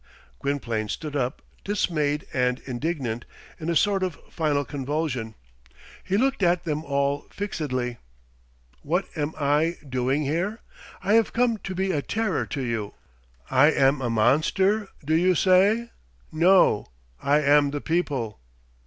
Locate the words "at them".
6.41-6.83